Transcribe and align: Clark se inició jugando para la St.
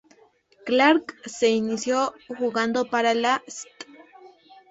Clark 0.65 1.13
se 1.25 1.49
inició 1.51 2.15
jugando 2.35 2.85
para 2.89 3.13
la 3.13 3.43
St. 3.45 3.69